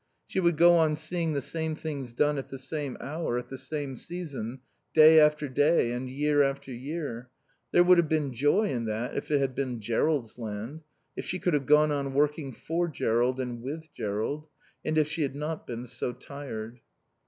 She 0.25 0.39
would 0.39 0.57
go 0.57 0.77
on 0.77 0.95
seeing 0.95 1.33
the 1.33 1.41
same 1.41 1.75
things 1.75 2.11
done 2.11 2.39
at 2.39 2.47
the 2.47 2.57
same 2.57 2.97
hour, 2.99 3.37
at 3.37 3.49
the 3.49 3.57
same 3.59 3.95
season, 3.95 4.61
day 4.95 5.19
after 5.19 5.47
day 5.47 5.91
and 5.91 6.09
year 6.09 6.41
after 6.41 6.73
year. 6.73 7.29
There 7.71 7.83
would 7.83 7.99
have 7.99 8.09
been 8.09 8.33
joy 8.33 8.69
in 8.69 8.85
that 8.85 9.15
if 9.15 9.29
it 9.29 9.37
had 9.37 9.53
been 9.53 9.79
Jerrold's 9.79 10.39
land, 10.39 10.81
if 11.15 11.25
she 11.25 11.37
could 11.37 11.53
have 11.53 11.67
gone 11.67 11.91
on 11.91 12.15
working 12.15 12.51
for 12.51 12.87
Jerrold 12.87 13.39
and 13.39 13.61
with 13.61 13.93
Jerrold. 13.93 14.47
And 14.83 14.97
if 14.97 15.07
she 15.07 15.21
had 15.21 15.35
not 15.35 15.67
been 15.67 15.85
so 15.85 16.13
tired. 16.13 16.79